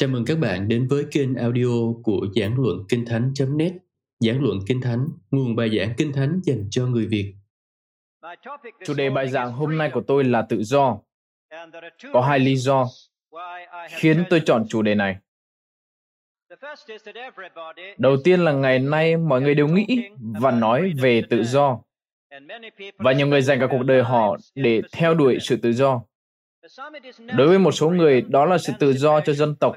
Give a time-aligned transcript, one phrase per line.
[0.00, 3.72] Chào mừng các bạn đến với kênh audio của Giảng Luận Kinh Thánh.net
[4.20, 7.34] Giảng Luận Kinh Thánh, nguồn bài giảng Kinh Thánh dành cho người Việt.
[8.84, 10.98] Chủ đề bài giảng hôm nay của tôi là tự do.
[12.12, 12.86] Có hai lý do
[13.88, 15.16] khiến tôi chọn chủ đề này.
[17.98, 20.08] Đầu tiên là ngày nay mọi người đều nghĩ
[20.40, 21.80] và nói về tự do.
[22.98, 26.02] Và nhiều người dành cả cuộc đời họ để theo đuổi sự tự do.
[27.36, 29.76] Đối với một số người, đó là sự tự do cho dân tộc,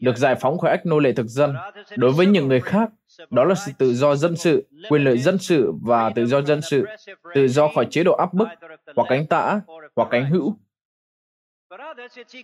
[0.00, 1.54] được giải phóng khỏi ách nô lệ thực dân.
[1.96, 2.90] Đối với những người khác,
[3.30, 6.60] đó là sự tự do dân sự, quyền lợi dân sự và tự do dân
[6.62, 6.86] sự,
[7.34, 8.48] tự do khỏi chế độ áp bức,
[8.96, 9.60] hoặc cánh tả,
[9.96, 10.56] hoặc cánh hữu.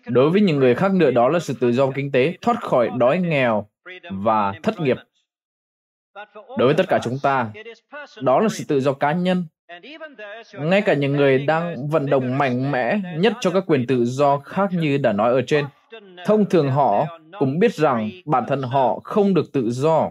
[0.06, 2.90] Đối với những người khác nữa, đó là sự tự do kinh tế, thoát khỏi
[2.98, 3.68] đói nghèo
[4.12, 4.96] và thất nghiệp.
[6.34, 7.50] Đối với tất cả chúng ta,
[8.22, 9.44] đó là sự tự do cá nhân,
[10.52, 14.38] ngay cả những người đang vận động mạnh mẽ nhất cho các quyền tự do
[14.38, 15.64] khác như đã nói ở trên,
[16.24, 17.06] thông thường họ
[17.38, 20.10] cũng biết rằng bản thân họ không được tự do.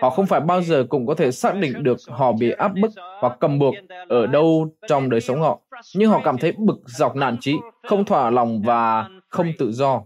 [0.00, 2.90] Họ không phải bao giờ cũng có thể xác định được họ bị áp bức
[3.20, 3.74] hoặc cầm buộc
[4.08, 5.60] ở đâu trong đời sống họ,
[5.94, 10.02] nhưng họ cảm thấy bực dọc nạn trí, không thỏa lòng và không tự do.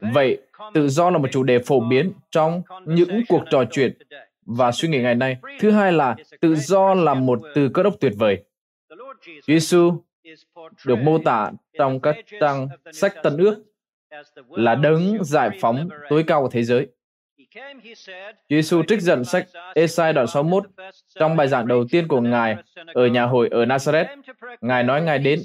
[0.00, 0.38] Vậy,
[0.74, 3.98] tự do là một chủ đề phổ biến trong những cuộc trò chuyện
[4.56, 5.36] và suy nghĩ ngày nay.
[5.60, 8.44] Thứ hai là tự do là một từ cơ đốc tuyệt vời.
[8.88, 8.96] Chúa
[9.46, 9.92] Giêsu
[10.86, 13.64] được mô tả trong các trang sách Tân ước
[14.50, 16.86] là đấng giải phóng tối cao của thế giới.
[18.48, 20.64] Chúa Giêsu trích dẫn sách Esai đoạn 61
[21.18, 22.56] trong bài giảng đầu tiên của Ngài
[22.94, 24.22] ở nhà hội ở Nazareth.
[24.60, 25.40] Ngài nói Ngài đến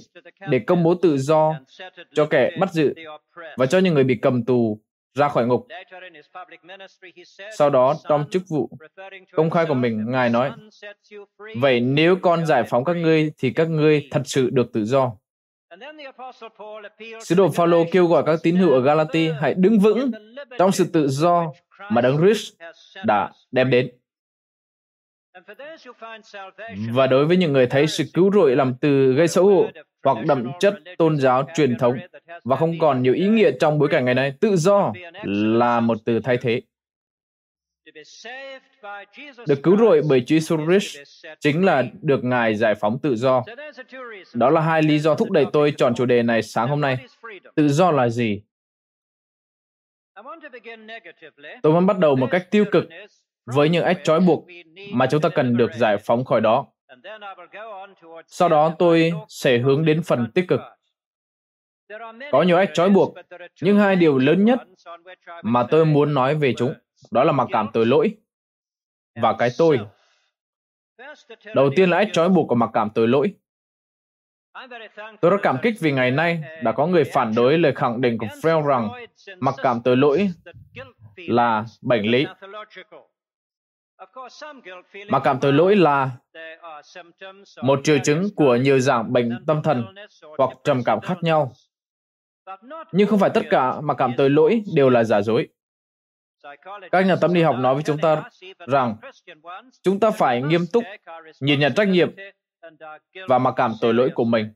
[0.49, 1.59] để công bố tự do
[2.13, 2.93] cho kẻ bắt giữ
[3.57, 4.79] và cho những người bị cầm tù
[5.15, 5.67] ra khỏi ngục.
[7.57, 8.69] Sau đó, trong chức vụ
[9.31, 10.51] công khai của mình, Ngài nói,
[11.57, 15.11] Vậy nếu con giải phóng các ngươi, thì các ngươi thật sự được tự do.
[17.19, 20.11] Sứ đồ Phaolô kêu gọi các tín hữu ở Galati hãy đứng vững
[20.57, 21.51] trong sự tự do
[21.91, 22.53] mà Đấng Christ
[23.05, 23.91] đã đem đến.
[26.93, 29.69] Và đối với những người thấy sự cứu rỗi làm từ gây xấu hổ
[30.03, 31.97] hoặc đậm chất tôn giáo truyền thống
[32.43, 35.97] và không còn nhiều ý nghĩa trong bối cảnh ngày nay, tự do là một
[36.05, 36.61] từ thay thế.
[39.47, 40.97] Được cứu rỗi bởi Chúa Jesus Christ
[41.39, 43.43] chính là được Ngài giải phóng tự do.
[44.33, 46.97] Đó là hai lý do thúc đẩy tôi chọn chủ đề này sáng hôm nay.
[47.55, 48.41] Tự do là gì?
[51.61, 52.85] Tôi muốn bắt đầu một cách tiêu cực
[53.45, 54.45] với những ách trói buộc
[54.93, 56.67] mà chúng ta cần được giải phóng khỏi đó.
[58.27, 60.59] Sau đó tôi sẽ hướng đến phần tích cực.
[62.31, 63.15] Có nhiều ách trói buộc,
[63.61, 64.59] nhưng hai điều lớn nhất
[65.43, 66.73] mà tôi muốn nói về chúng,
[67.11, 68.17] đó là mặc cảm tội lỗi
[69.21, 69.79] và cái tôi.
[71.55, 73.33] Đầu tiên là ách trói buộc của mặc cảm tội lỗi.
[75.21, 78.17] Tôi rất cảm kích vì ngày nay đã có người phản đối lời khẳng định
[78.17, 78.89] của Freud rằng
[79.39, 80.29] mặc cảm tội lỗi
[81.15, 82.25] là bệnh lý.
[85.09, 86.09] Mặc cảm tội lỗi là
[87.63, 89.85] một triệu chứng của nhiều dạng bệnh tâm thần
[90.37, 91.53] hoặc trầm cảm khác nhau.
[92.91, 95.47] Nhưng không phải tất cả mặc cảm tội lỗi đều là giả dối.
[96.91, 98.23] Các nhà tâm lý học nói với chúng ta
[98.67, 98.95] rằng
[99.83, 100.83] chúng ta phải nghiêm túc
[101.39, 102.15] nhìn nhận trách nhiệm
[103.27, 104.53] và mặc cảm tội lỗi của mình.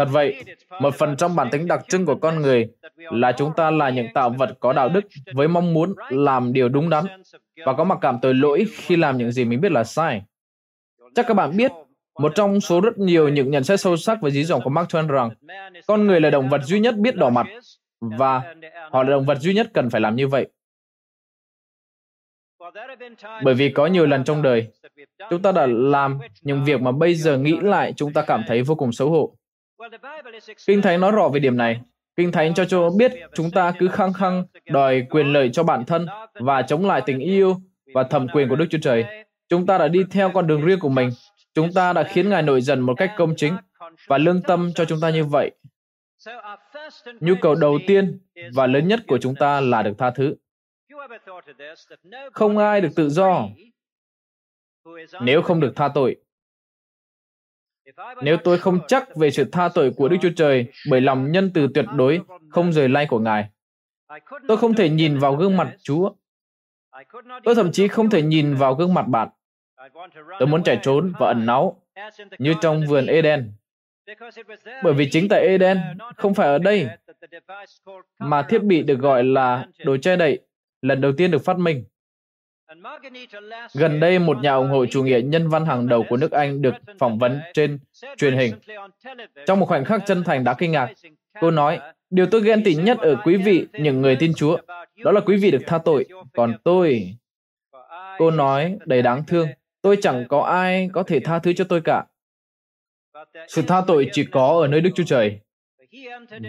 [0.00, 0.44] Thật vậy,
[0.80, 4.06] một phần trong bản tính đặc trưng của con người là chúng ta là những
[4.14, 5.00] tạo vật có đạo đức
[5.34, 7.04] với mong muốn làm điều đúng đắn
[7.66, 10.22] và có mặc cảm tội lỗi khi làm những gì mình biết là sai.
[11.14, 11.70] Chắc các bạn biết,
[12.18, 14.88] một trong số rất nhiều những nhận xét sâu sắc và dí dỏm của Mark
[14.88, 15.30] Twain rằng
[15.86, 17.46] con người là động vật duy nhất biết đỏ mặt
[18.00, 18.54] và
[18.90, 20.48] họ là động vật duy nhất cần phải làm như vậy.
[23.44, 24.66] Bởi vì có nhiều lần trong đời,
[25.30, 28.62] chúng ta đã làm những việc mà bây giờ nghĩ lại chúng ta cảm thấy
[28.62, 29.36] vô cùng xấu hổ.
[30.66, 31.80] Kinh Thánh nói rõ về điểm này.
[32.16, 35.84] Kinh Thánh cho cho biết chúng ta cứ khăng khăng đòi quyền lợi cho bản
[35.84, 37.56] thân và chống lại tình yêu
[37.94, 39.04] và thẩm quyền của Đức Chúa Trời.
[39.48, 41.10] Chúng ta đã đi theo con đường riêng của mình.
[41.54, 43.56] Chúng ta đã khiến Ngài nổi dần một cách công chính
[44.06, 45.50] và lương tâm cho chúng ta như vậy.
[47.20, 48.20] Nhu cầu đầu tiên
[48.54, 50.34] và lớn nhất của chúng ta là được tha thứ.
[52.32, 53.48] Không ai được tự do
[55.20, 56.16] nếu không được tha tội.
[58.22, 61.50] Nếu tôi không chắc về sự tha tội của Đức Chúa Trời bởi lòng nhân
[61.54, 62.20] từ tuyệt đối
[62.50, 63.48] không rời lay của Ngài,
[64.48, 66.10] tôi không thể nhìn vào gương mặt Chúa.
[67.44, 69.28] Tôi thậm chí không thể nhìn vào gương mặt bạn.
[70.38, 71.82] Tôi muốn chạy trốn và ẩn náu,
[72.38, 73.52] như trong vườn Eden.
[74.82, 75.78] Bởi vì chính tại Eden,
[76.16, 76.88] không phải ở đây,
[78.18, 80.40] mà thiết bị được gọi là đồ che đậy
[80.82, 81.84] lần đầu tiên được phát minh.
[83.74, 86.62] Gần đây, một nhà ủng hộ chủ nghĩa nhân văn hàng đầu của nước Anh
[86.62, 87.78] được phỏng vấn trên
[88.16, 88.54] truyền hình.
[89.46, 90.92] Trong một khoảnh khắc chân thành đã kinh ngạc,
[91.40, 91.80] cô nói,
[92.10, 94.58] Điều tôi ghen tị nhất ở quý vị, những người tin Chúa,
[94.96, 96.06] đó là quý vị được tha tội.
[96.32, 97.14] Còn tôi,
[98.18, 99.48] cô nói đầy đáng thương,
[99.82, 102.04] tôi chẳng có ai có thể tha thứ cho tôi cả.
[103.48, 105.40] Sự tha tội chỉ có ở nơi Đức Chúa Trời.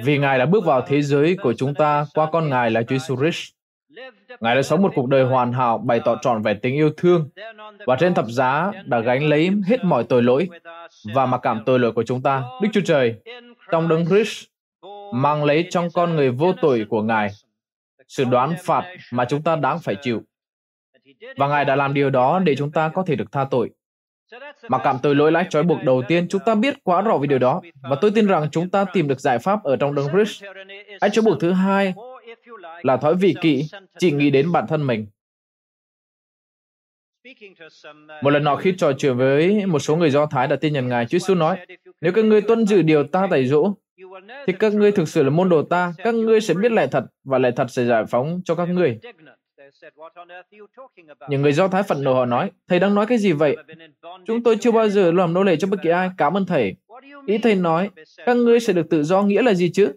[0.03, 2.95] Vì Ngài đã bước vào thế giới của chúng ta qua con Ngài là Chúa
[2.95, 3.53] Jesus Christ.
[4.39, 7.29] Ngài đã sống một cuộc đời hoàn hảo, bày tỏ trọn vẹn tình yêu thương,
[7.85, 10.49] và trên thập giá đã gánh lấy hết mọi tội lỗi
[11.13, 12.43] và mặc cảm tội lỗi của chúng ta.
[12.61, 13.15] Đức Chúa Trời,
[13.71, 14.45] trong đấng Christ,
[15.13, 17.29] mang lấy trong con người vô tội của Ngài
[18.07, 20.21] sự đoán phạt mà chúng ta đáng phải chịu.
[21.37, 23.69] Và Ngài đã làm điều đó để chúng ta có thể được tha tội.
[24.69, 27.27] Mặc cảm tội lỗi lách trói buộc đầu tiên, chúng ta biết quá rõ về
[27.27, 30.07] điều đó, và tôi tin rằng chúng ta tìm được giải pháp ở trong đấng
[30.07, 30.43] Christ.
[30.99, 31.93] Ách trói buộc thứ hai
[32.83, 33.65] là thói vị kỵ,
[33.99, 35.07] chỉ nghĩ đến bản thân mình.
[38.21, 40.87] Một lần nọ khi trò chuyện với một số người Do Thái đã tin nhận
[40.87, 41.57] Ngài, Chúa Giêsu nói,
[42.01, 43.73] nếu các ngươi tuân giữ điều ta dạy dỗ,
[44.47, 47.05] thì các ngươi thực sự là môn đồ ta, các ngươi sẽ biết lẽ thật,
[47.23, 48.99] và lẽ thật sẽ giải phóng cho các ngươi.
[51.29, 53.57] Những người Do Thái phận nộ họ nói, Thầy đang nói cái gì vậy?
[54.25, 56.75] Chúng tôi chưa bao giờ làm nô lệ cho bất kỳ ai, cảm ơn Thầy.
[57.25, 57.89] Ý Thầy nói,
[58.25, 59.91] các ngươi sẽ được tự do nghĩa là gì chứ?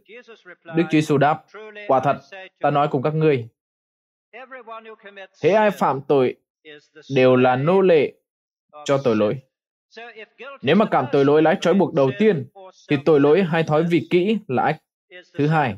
[0.65, 1.45] Đức Chúa Giêsu đáp,
[1.89, 2.17] quả thật,
[2.61, 3.49] ta nói cùng các ngươi.
[5.43, 6.37] Thế ai phạm tội
[7.15, 8.13] đều là nô lệ
[8.85, 9.39] cho tội lỗi.
[10.63, 12.47] Nếu mà cảm tội lỗi là ách trói buộc đầu tiên,
[12.91, 14.83] thì tội lỗi hay thói vị kỹ là ách
[15.39, 15.77] thứ hai.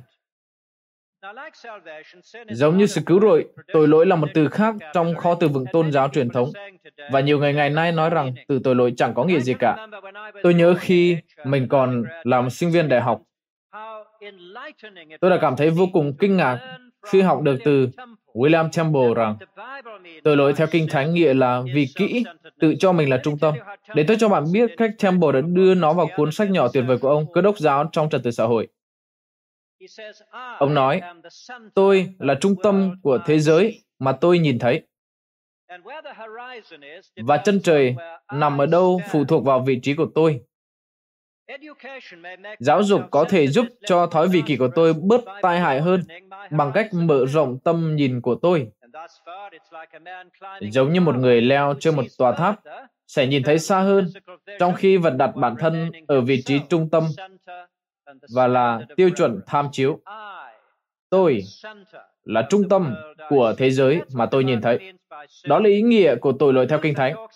[2.49, 5.65] Giống như sự cứu rỗi, tội lỗi là một từ khác trong kho từ vựng
[5.73, 6.51] tôn giáo truyền thống,
[7.11, 9.87] và nhiều người ngày nay nói rằng từ tội lỗi chẳng có nghĩa gì cả.
[10.43, 13.23] Tôi nhớ khi mình còn làm sinh viên đại học,
[15.21, 17.89] tôi đã cảm thấy vô cùng kinh ngạc khi học được từ
[18.35, 19.37] William Temple rằng
[20.25, 22.25] tội lỗi theo Kinh Thánh nghĩa là vì kỹ,
[22.61, 23.55] tự cho mình là trung tâm.
[23.95, 26.85] Để tôi cho bạn biết cách Temple đã đưa nó vào cuốn sách nhỏ tuyệt
[26.87, 28.69] vời của ông, Cơ đốc giáo trong trật tự xã hội.
[30.59, 31.01] Ông nói,
[31.75, 34.83] tôi là trung tâm của thế giới mà tôi nhìn thấy.
[37.17, 37.97] Và chân trời
[38.33, 40.41] nằm ở đâu phụ thuộc vào vị trí của tôi.
[42.59, 46.03] Giáo dục có thể giúp cho thói vị kỷ của tôi bớt tai hại hơn
[46.51, 48.69] bằng cách mở rộng tâm nhìn của tôi.
[50.61, 52.61] Giống như một người leo trên một tòa tháp
[53.07, 54.07] sẽ nhìn thấy xa hơn,
[54.59, 57.05] trong khi vật đặt bản thân ở vị trí trung tâm
[58.35, 60.01] và là tiêu chuẩn tham chiếu.
[61.11, 61.43] Tôi
[62.25, 62.95] là trung tâm
[63.29, 64.93] của thế giới mà tôi nhìn thấy.
[65.45, 67.27] Đó là ý nghĩa của tội lỗi theo Kinh Thánh.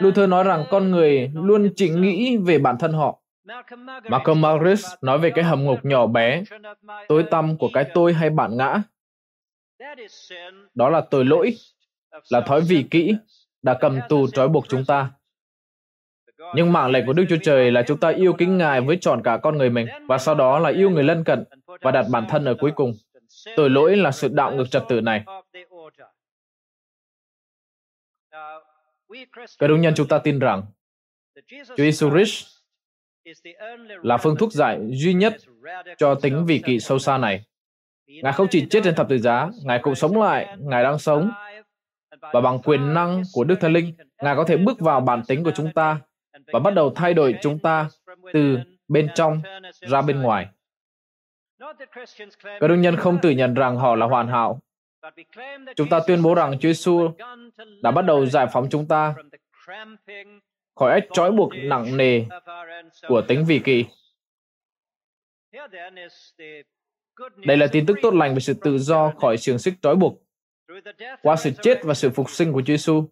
[0.00, 3.18] Luther nói rằng con người luôn chỉ nghĩ về bản thân họ.
[4.08, 6.42] Malcolm Morris nói về cái hầm ngục nhỏ bé,
[7.08, 8.82] tối tăm của cái tôi hay bản ngã.
[10.74, 11.56] Đó là tội lỗi,
[12.30, 13.14] là thói vị kỹ,
[13.62, 15.10] đã cầm tù trói buộc chúng ta.
[16.56, 19.22] Nhưng mạng lệnh của Đức Chúa Trời là chúng ta yêu kính Ngài với trọn
[19.22, 21.44] cả con người mình, và sau đó là yêu người lân cận
[21.80, 22.94] và đặt bản thân ở cuối cùng.
[23.56, 25.24] Tội lỗi là sự đạo ngược trật tự này.
[29.58, 30.62] Các đồng nhân chúng ta tin rằng
[31.50, 32.46] Chúa Jesus Christ
[34.02, 35.36] là phương thuốc giải duy nhất
[35.98, 37.44] cho tính vị kỵ sâu xa này.
[38.06, 41.30] Ngài không chỉ chết trên thập tự giá, Ngài cũng sống lại, Ngài đang sống.
[42.20, 45.44] Và bằng quyền năng của Đức Thánh Linh, Ngài có thể bước vào bản tính
[45.44, 46.00] của chúng ta
[46.52, 47.88] và bắt đầu thay đổi chúng ta
[48.32, 49.42] từ bên trong
[49.80, 50.46] ra bên ngoài.
[52.60, 54.60] Các đương nhân không tự nhận rằng họ là hoàn hảo.
[55.76, 57.08] Chúng ta tuyên bố rằng Chúa Giêsu
[57.82, 59.14] đã bắt đầu giải phóng chúng ta
[60.74, 62.24] khỏi ách trói buộc nặng nề
[63.08, 63.84] của tính vị kỳ.
[67.46, 70.22] Đây là tin tức tốt lành về sự tự do khỏi xiềng xích trói buộc.
[71.22, 73.08] Qua sự chết và sự phục sinh của Chúa Giêsu,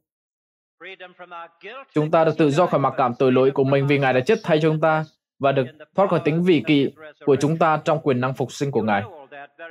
[1.94, 4.20] chúng ta được tự do khỏi mặc cảm tội lỗi của mình vì Ngài đã
[4.20, 5.04] chết thay chúng ta
[5.38, 6.90] và được thoát khỏi tính vị kỵ
[7.24, 9.02] của chúng ta trong quyền năng phục sinh của Ngài.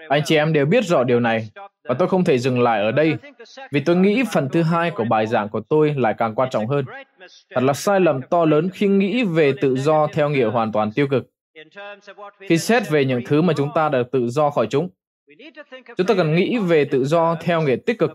[0.10, 1.50] Anh chị em đều biết rõ điều này,
[1.84, 3.16] và tôi không thể dừng lại ở đây,
[3.72, 6.68] vì tôi nghĩ phần thứ hai của bài giảng của tôi lại càng quan trọng
[6.68, 6.86] hơn.
[7.56, 10.92] Thật là sai lầm to lớn khi nghĩ về tự do theo nghĩa hoàn toàn
[10.92, 11.30] tiêu cực.
[12.40, 14.90] Khi xét về những thứ mà chúng ta được tự do khỏi chúng,
[15.98, 18.12] chúng ta cần nghĩ về tự do theo nghĩa tích cực.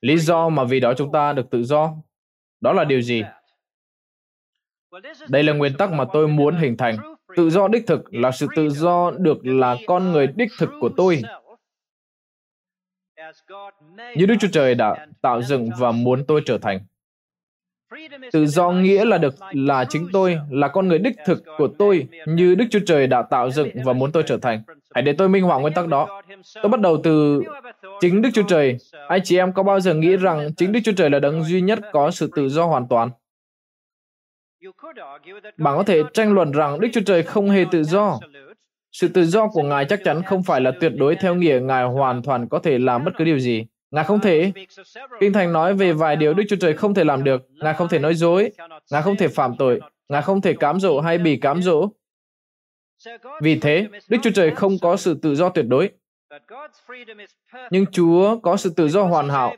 [0.00, 1.94] Lý do mà vì đó chúng ta được tự do,
[2.60, 3.22] đó là điều gì?
[5.28, 6.96] Đây là nguyên tắc mà tôi muốn hình thành.
[7.36, 10.90] Tự do đích thực là sự tự do được là con người đích thực của
[10.96, 11.22] tôi.
[14.16, 16.80] Như Đức Chúa Trời đã tạo dựng và muốn tôi trở thành.
[18.32, 22.08] Tự do nghĩa là được là chính tôi, là con người đích thực của tôi,
[22.26, 24.62] như Đức Chúa Trời đã tạo dựng và muốn tôi trở thành.
[24.94, 26.22] Hãy để tôi minh họa nguyên tắc đó.
[26.62, 27.42] Tôi bắt đầu từ
[28.00, 28.76] chính Đức Chúa Trời.
[29.08, 31.60] Anh chị em có bao giờ nghĩ rằng chính Đức Chúa Trời là đấng duy
[31.60, 33.10] nhất có sự tự do hoàn toàn?
[35.56, 38.18] Bạn có thể tranh luận rằng Đức Chúa Trời không hề tự do.
[38.92, 41.84] Sự tự do của Ngài chắc chắn không phải là tuyệt đối theo nghĩa Ngài
[41.84, 43.66] hoàn toàn có thể làm bất cứ điều gì.
[43.90, 44.52] Ngài không thể.
[45.20, 47.42] Kinh Thành nói về vài điều Đức Chúa Trời không thể làm được.
[47.50, 48.50] Ngài không thể nói dối.
[48.90, 49.80] Ngài không thể phạm tội.
[50.08, 51.88] Ngài không thể cám dỗ hay bị cám dỗ.
[53.42, 55.90] Vì thế, Đức Chúa Trời không có sự tự do tuyệt đối.
[57.70, 59.56] Nhưng Chúa có sự tự do hoàn hảo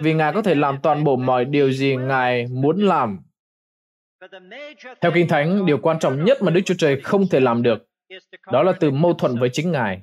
[0.00, 3.18] vì Ngài có thể làm toàn bộ mọi điều gì Ngài muốn làm.
[5.00, 7.88] Theo Kinh Thánh, điều quan trọng nhất mà Đức Chúa Trời không thể làm được
[8.52, 10.02] đó là từ mâu thuẫn với chính Ngài.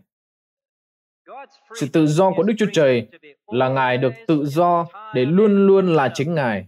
[1.80, 3.08] Sự tự do của Đức Chúa Trời
[3.48, 6.66] là Ngài được tự do để luôn luôn là chính Ngài.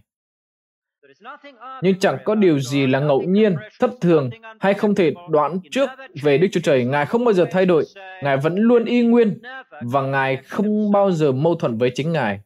[1.82, 4.30] Nhưng chẳng có điều gì là ngẫu nhiên, thất thường
[4.60, 5.90] hay không thể đoán trước
[6.22, 6.84] về Đức Chúa Trời.
[6.84, 7.84] Ngài không bao giờ thay đổi.
[8.22, 9.38] Ngài vẫn luôn y nguyên
[9.82, 12.40] và Ngài không bao giờ mâu thuẫn với chính Ngài.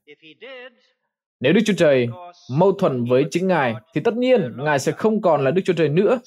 [1.42, 2.08] Nếu Đức Chúa Trời
[2.50, 5.72] mâu thuẫn với chính Ngài, thì tất nhiên Ngài sẽ không còn là Đức Chúa
[5.72, 6.18] Trời nữa.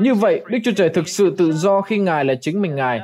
[0.00, 3.00] Như vậy, Đức Chúa Trời thực sự tự do khi Ngài là chính mình Ngài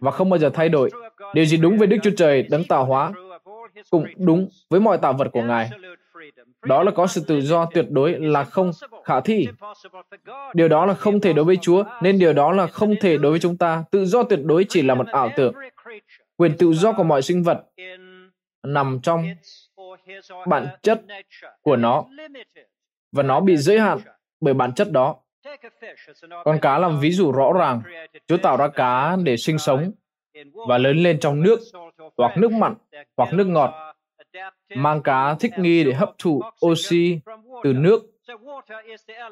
[0.00, 0.90] và không bao giờ thay đổi.
[1.34, 3.12] Điều gì đúng với Đức Chúa Trời đấng tạo hóa
[3.90, 5.70] cũng đúng với mọi tạo vật của Ngài.
[6.64, 8.70] Đó là có sự tự do tuyệt đối là không
[9.04, 9.46] khả thi.
[10.54, 13.30] Điều đó là không thể đối với Chúa, nên điều đó là không thể đối
[13.30, 13.84] với chúng ta.
[13.90, 15.54] Tự do tuyệt đối chỉ là một ảo tưởng.
[16.36, 17.58] Quyền tự do của mọi sinh vật
[18.66, 19.24] nằm trong
[20.46, 21.02] bản chất
[21.62, 22.04] của nó
[23.12, 23.98] và nó bị giới hạn
[24.40, 25.16] bởi bản chất đó.
[26.44, 27.82] Con cá làm ví dụ rõ ràng.
[28.26, 29.92] Chúa tạo ra cá để sinh sống
[30.68, 31.60] và lớn lên trong nước
[32.16, 32.74] hoặc nước mặn
[33.16, 33.94] hoặc nước ngọt.
[34.74, 37.20] Mang cá thích nghi để hấp thụ oxy
[37.64, 38.02] từ nước.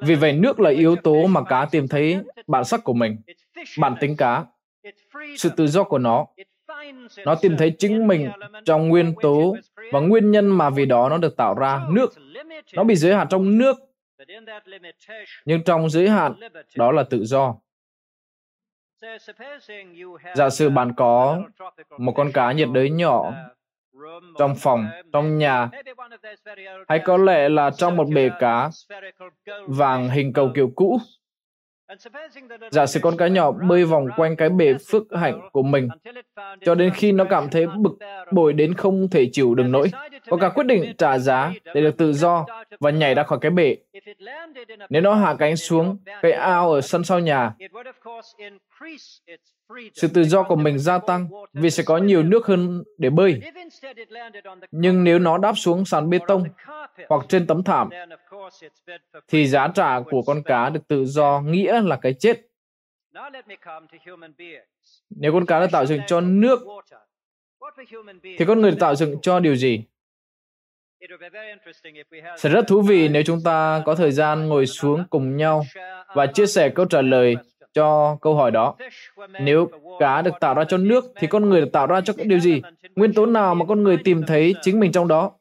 [0.00, 3.16] Vì vậy nước là yếu tố mà cá tìm thấy bản sắc của mình,
[3.78, 4.44] bản tính cá,
[5.36, 6.26] sự tự do của nó.
[7.24, 8.30] Nó tìm thấy chính mình
[8.64, 9.56] trong nguyên tố
[9.92, 12.10] và nguyên nhân mà vì đó nó được tạo ra, nước.
[12.74, 13.76] Nó bị giới hạn trong nước,
[15.44, 16.34] nhưng trong giới hạn,
[16.76, 17.54] đó là tự do.
[20.34, 21.42] Giả sử bạn có
[21.98, 23.32] một con cá nhiệt đới nhỏ
[24.38, 25.70] trong phòng, trong nhà,
[26.88, 28.70] hay có lẽ là trong một bể cá
[29.66, 30.98] vàng hình cầu kiểu cũ.
[32.70, 35.88] Giả sử con cá nhỏ bơi vòng quanh cái bể phước hạnh của mình
[36.64, 37.98] cho đến khi nó cảm thấy bực
[38.32, 39.90] bội đến không thể chịu đựng nổi
[40.30, 42.46] và cả quyết định trả giá để được tự do
[42.80, 43.76] và nhảy ra khỏi cái bể.
[44.88, 47.54] Nếu nó hạ cánh xuống cái ao ở sân sau nhà,
[49.94, 53.40] sự tự do của mình gia tăng vì sẽ có nhiều nước hơn để bơi.
[54.70, 56.44] Nhưng nếu nó đáp xuống sàn bê tông
[57.08, 57.90] hoặc trên tấm thảm,
[59.28, 62.40] thì giá trả của con cá được tự do nghĩa là cái chết.
[65.10, 66.60] Nếu con cá được tạo dựng cho nước,
[68.22, 69.84] thì con người tạo dựng cho điều gì?
[72.36, 75.62] Sẽ rất thú vị nếu chúng ta có thời gian ngồi xuống cùng nhau
[76.14, 77.36] và chia sẻ câu trả lời
[77.72, 78.76] cho câu hỏi đó.
[79.40, 82.38] Nếu cá được tạo ra cho nước, thì con người được tạo ra cho điều
[82.38, 82.62] gì?
[82.96, 85.32] Nguyên tố nào mà con người tìm thấy chính mình trong đó?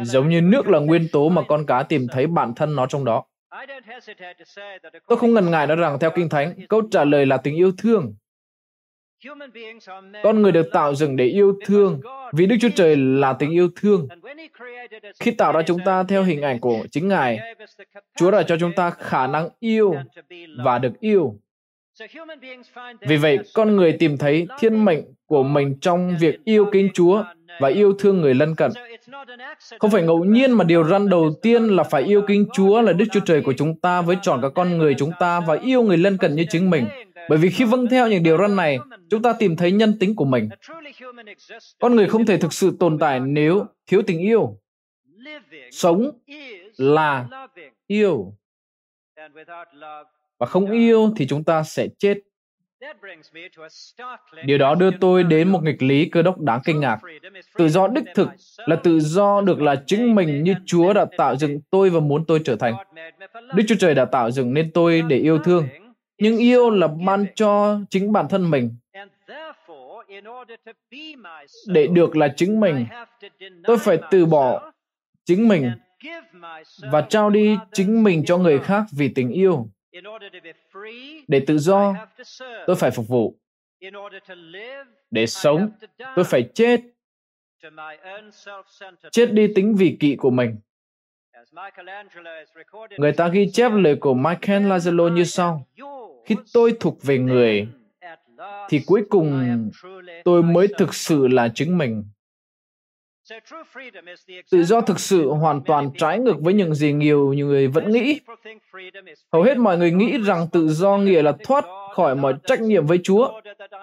[0.00, 3.04] Giống như nước là nguyên tố mà con cá tìm thấy bản thân nó trong
[3.04, 3.24] đó.
[5.08, 7.72] Tôi không ngần ngại nói rằng theo Kinh Thánh, câu trả lời là tình yêu
[7.78, 8.14] thương.
[10.22, 12.00] Con người được tạo dựng để yêu thương
[12.32, 14.08] vì Đức Chúa Trời là tình yêu thương.
[15.20, 17.38] Khi tạo ra chúng ta theo hình ảnh của chính Ngài,
[18.16, 19.94] Chúa đã cho chúng ta khả năng yêu
[20.64, 21.38] và được yêu.
[23.00, 27.24] Vì vậy, con người tìm thấy thiên mệnh của mình trong việc yêu kính Chúa
[27.60, 28.70] và yêu thương người lân cận.
[29.78, 32.92] Không phải ngẫu nhiên mà điều răn đầu tiên là phải yêu kính Chúa là
[32.92, 35.82] Đức Chúa Trời của chúng ta với trọn cả con người chúng ta và yêu
[35.82, 36.86] người lân cận như chính mình.
[37.28, 38.78] Bởi vì khi vâng theo những điều răn này,
[39.10, 40.48] chúng ta tìm thấy nhân tính của mình.
[41.80, 44.58] Con người không thể thực sự tồn tại nếu thiếu tình yêu.
[45.70, 46.10] Sống
[46.76, 47.28] là
[47.86, 48.34] yêu.
[50.38, 52.18] Và không yêu thì chúng ta sẽ chết.
[54.44, 56.98] Điều đó đưa tôi đến một nghịch lý cơ đốc đáng kinh ngạc.
[57.58, 61.36] Tự do đích thực là tự do được là chính mình như Chúa đã tạo
[61.36, 62.74] dựng tôi và muốn tôi trở thành.
[63.54, 65.68] Đức Chúa Trời đã tạo dựng nên tôi để yêu thương.
[66.18, 68.76] Nhưng yêu là ban cho chính bản thân mình.
[71.66, 72.86] Để được là chính mình,
[73.64, 74.72] tôi phải từ bỏ
[75.24, 75.70] chính mình
[76.90, 79.68] và trao đi chính mình cho người khác vì tình yêu.
[81.28, 81.94] Để tự do,
[82.66, 83.34] tôi phải phục vụ.
[85.10, 85.70] Để sống,
[86.16, 86.80] tôi phải chết.
[89.12, 90.56] Chết đi tính vị kỵ của mình.
[92.98, 95.66] Người ta ghi chép lời của Michelangelo như sau.
[96.24, 97.68] Khi tôi thuộc về người,
[98.68, 99.70] thì cuối cùng
[100.24, 102.04] tôi mới thực sự là chính mình.
[104.50, 108.20] Tự do thực sự hoàn toàn trái ngược với những gì nhiều người vẫn nghĩ.
[109.32, 111.64] Hầu hết mọi người nghĩ rằng tự do nghĩa là thoát
[111.94, 113.40] khỏi mọi trách nhiệm với Chúa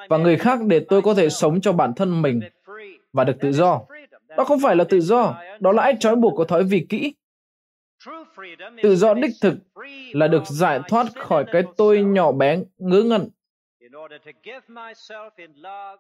[0.10, 2.40] và người khác để tôi có thể sống cho bản thân mình
[3.14, 3.82] và được tự do.
[4.38, 7.14] Đó không phải là tự do, đó là ách trói buộc của thói vị kỹ.
[8.84, 9.54] Tự do đích thực
[10.14, 13.30] là được giải thoát khỏi cái tôi nhỏ bé ngớ ngẩn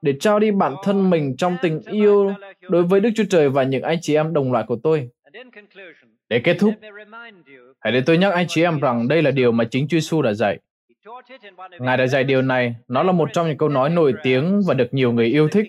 [0.02, 3.64] để trao đi bản thân mình trong tình yêu đối với Đức Chúa Trời và
[3.64, 5.10] những anh chị em đồng loại của tôi.
[6.30, 6.74] Để kết thúc,
[7.80, 10.22] hãy để tôi nhắc anh chị em rằng đây là điều mà chính Chúa Giêsu
[10.22, 10.60] đã dạy.
[11.80, 14.74] Ngài đã dạy điều này, nó là một trong những câu nói nổi tiếng và
[14.74, 15.66] được nhiều người yêu thích.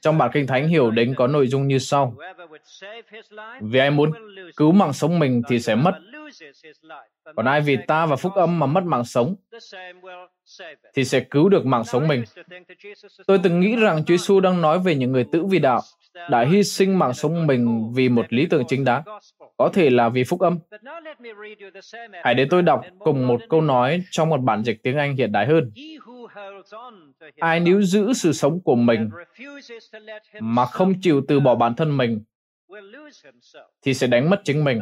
[0.00, 2.16] Trong bản Kinh Thánh hiểu đến có nội dung như sau.
[3.60, 4.12] Vì ai muốn
[4.56, 5.92] cứu mạng sống mình thì sẽ mất.
[7.36, 9.34] Còn ai vì ta và phúc âm mà mất mạng sống
[10.94, 12.24] thì sẽ cứu được mạng sống mình.
[13.26, 15.80] Tôi từng nghĩ rằng Chúa Giêsu đang nói về những người tử vì đạo,
[16.30, 19.02] đã hy sinh mạng sống mình vì một lý tưởng chính đáng,
[19.56, 20.58] có thể là vì phúc âm.
[22.24, 25.32] Hãy để tôi đọc cùng một câu nói trong một bản dịch tiếng Anh hiện
[25.32, 25.70] đại hơn.
[27.38, 29.10] Ai níu giữ sự sống của mình
[30.40, 32.20] mà không chịu từ bỏ bản thân mình
[33.82, 34.80] thì sẽ đánh mất chính mình.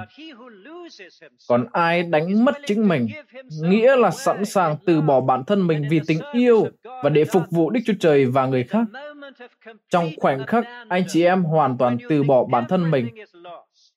[1.48, 3.08] Còn ai đánh mất chính mình,
[3.62, 6.66] nghĩa là sẵn sàng từ bỏ bản thân mình vì tình yêu
[7.02, 8.86] và để phục vụ Đức Chúa Trời và người khác.
[9.90, 13.08] Trong khoảnh khắc, anh chị em hoàn toàn từ bỏ bản thân mình.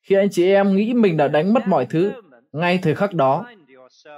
[0.01, 2.11] Khi anh chị em nghĩ mình đã đánh mất mọi thứ,
[2.51, 3.45] ngay thời khắc đó,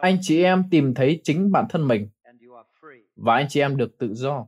[0.02, 2.10] anh chị em tìm thấy chính bản thân mình
[3.16, 4.48] và anh chị em được tự do.